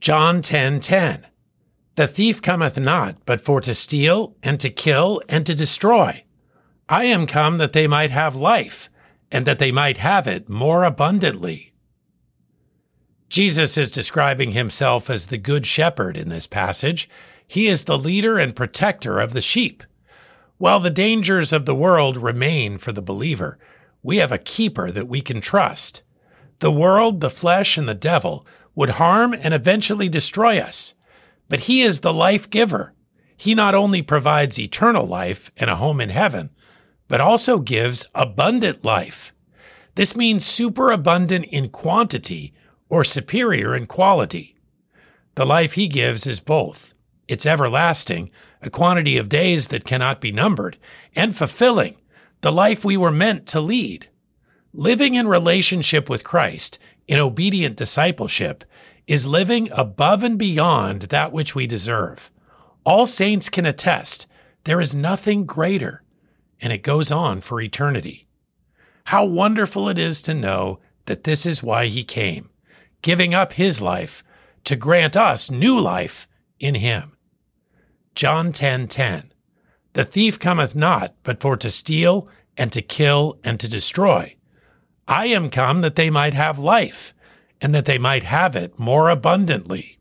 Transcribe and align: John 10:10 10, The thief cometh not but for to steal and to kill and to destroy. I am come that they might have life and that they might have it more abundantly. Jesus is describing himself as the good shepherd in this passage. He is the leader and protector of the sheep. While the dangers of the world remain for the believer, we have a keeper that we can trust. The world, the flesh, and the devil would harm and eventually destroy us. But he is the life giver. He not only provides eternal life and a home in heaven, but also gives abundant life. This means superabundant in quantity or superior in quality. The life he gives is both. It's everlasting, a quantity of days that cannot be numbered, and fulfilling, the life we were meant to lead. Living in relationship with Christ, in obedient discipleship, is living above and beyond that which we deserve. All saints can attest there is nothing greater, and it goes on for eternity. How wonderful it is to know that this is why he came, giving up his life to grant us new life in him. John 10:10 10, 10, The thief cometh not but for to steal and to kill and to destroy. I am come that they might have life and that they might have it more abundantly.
John 0.00 0.42
10:10 0.42 0.80
10, 0.80 1.26
The 1.96 2.06
thief 2.06 2.40
cometh 2.40 2.78
not 2.78 3.16
but 3.26 3.40
for 3.40 3.60
to 3.60 3.74
steal 3.74 4.36
and 4.42 4.60
to 4.60 4.70
kill 4.70 5.20
and 5.28 5.44
to 5.44 5.54
destroy. 5.54 6.24
I 6.88 7.04
am 7.04 7.26
come 7.26 7.58
that 7.58 7.72
they 7.72 7.86
might 7.86 8.10
have 8.10 8.36
life 8.36 8.88
and 9.30 9.46
that 9.46 9.58
they 9.58 9.72
might 9.72 9.98
have 9.98 10.26
it 10.26 10.48
more 10.48 10.84
abundantly. 10.84 11.72
Jesus 13.28 13.76
is 13.76 13.90
describing 13.90 14.52
himself 14.52 15.10
as 15.10 15.26
the 15.26 15.36
good 15.36 15.66
shepherd 15.66 16.16
in 16.16 16.28
this 16.28 16.46
passage. 16.46 17.10
He 17.46 17.66
is 17.66 17.84
the 17.84 17.98
leader 17.98 18.38
and 18.38 18.56
protector 18.56 19.18
of 19.20 19.32
the 19.32 19.42
sheep. 19.42 19.82
While 20.56 20.80
the 20.80 20.90
dangers 20.90 21.52
of 21.52 21.66
the 21.66 21.74
world 21.74 22.16
remain 22.16 22.78
for 22.78 22.92
the 22.92 23.02
believer, 23.02 23.58
we 24.02 24.16
have 24.16 24.32
a 24.32 24.38
keeper 24.38 24.90
that 24.90 25.08
we 25.08 25.20
can 25.20 25.40
trust. 25.40 26.02
The 26.60 26.72
world, 26.72 27.20
the 27.20 27.30
flesh, 27.30 27.76
and 27.76 27.88
the 27.88 27.94
devil 27.94 28.46
would 28.74 28.90
harm 28.90 29.34
and 29.34 29.54
eventually 29.54 30.08
destroy 30.08 30.58
us. 30.58 30.94
But 31.48 31.60
he 31.60 31.82
is 31.82 32.00
the 32.00 32.12
life 32.12 32.50
giver. 32.50 32.94
He 33.36 33.54
not 33.54 33.74
only 33.74 34.02
provides 34.02 34.58
eternal 34.58 35.06
life 35.06 35.50
and 35.56 35.70
a 35.70 35.76
home 35.76 36.00
in 36.00 36.10
heaven, 36.10 36.50
but 37.08 37.20
also 37.20 37.58
gives 37.58 38.06
abundant 38.14 38.84
life. 38.84 39.32
This 39.94 40.14
means 40.14 40.44
superabundant 40.44 41.46
in 41.46 41.70
quantity 41.70 42.54
or 42.88 43.02
superior 43.04 43.74
in 43.74 43.86
quality. 43.86 44.56
The 45.34 45.44
life 45.44 45.72
he 45.72 45.88
gives 45.88 46.26
is 46.26 46.40
both. 46.40 46.94
It's 47.26 47.46
everlasting, 47.46 48.30
a 48.62 48.70
quantity 48.70 49.18
of 49.18 49.28
days 49.28 49.68
that 49.68 49.84
cannot 49.84 50.20
be 50.20 50.32
numbered, 50.32 50.78
and 51.14 51.36
fulfilling, 51.36 51.96
the 52.40 52.52
life 52.52 52.84
we 52.84 52.96
were 52.96 53.10
meant 53.10 53.46
to 53.48 53.60
lead. 53.60 54.08
Living 54.72 55.14
in 55.14 55.28
relationship 55.28 56.08
with 56.08 56.24
Christ, 56.24 56.78
in 57.08 57.18
obedient 57.18 57.76
discipleship, 57.76 58.64
is 59.08 59.26
living 59.26 59.68
above 59.72 60.22
and 60.22 60.38
beyond 60.38 61.02
that 61.02 61.32
which 61.32 61.54
we 61.54 61.66
deserve. 61.66 62.30
All 62.84 63.06
saints 63.06 63.48
can 63.48 63.66
attest 63.66 64.26
there 64.64 64.80
is 64.80 64.94
nothing 64.94 65.46
greater, 65.46 66.02
and 66.60 66.72
it 66.72 66.82
goes 66.82 67.10
on 67.10 67.40
for 67.40 67.60
eternity. 67.60 68.28
How 69.04 69.24
wonderful 69.24 69.88
it 69.88 69.98
is 69.98 70.20
to 70.22 70.34
know 70.34 70.80
that 71.06 71.24
this 71.24 71.46
is 71.46 71.62
why 71.62 71.86
he 71.86 72.04
came, 72.04 72.50
giving 73.00 73.32
up 73.32 73.54
his 73.54 73.80
life 73.80 74.22
to 74.64 74.76
grant 74.76 75.16
us 75.16 75.50
new 75.50 75.80
life 75.80 76.28
in 76.60 76.74
him. 76.74 77.16
John 78.14 78.52
10:10 78.52 78.52
10, 78.52 78.88
10, 78.88 79.32
The 79.94 80.04
thief 80.04 80.38
cometh 80.38 80.74
not 80.74 81.14
but 81.22 81.40
for 81.40 81.56
to 81.56 81.70
steal 81.70 82.28
and 82.58 82.70
to 82.72 82.82
kill 82.82 83.38
and 83.42 83.58
to 83.60 83.68
destroy. 83.68 84.36
I 85.08 85.26
am 85.26 85.48
come 85.48 85.80
that 85.80 85.96
they 85.96 86.10
might 86.10 86.34
have 86.34 86.58
life 86.58 87.14
and 87.60 87.74
that 87.74 87.86
they 87.86 87.98
might 87.98 88.24
have 88.24 88.54
it 88.54 88.78
more 88.78 89.08
abundantly. 89.08 89.97